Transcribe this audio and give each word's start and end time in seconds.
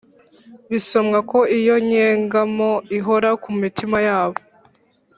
Bisomwa 0.71 1.17
ko 1.31 1.39
iyo 1.59 1.75
nyegamo 1.89 2.71
ihora 2.97 3.29
ku 3.41 3.49
mitima 3.61 3.97
yabo 4.07 4.37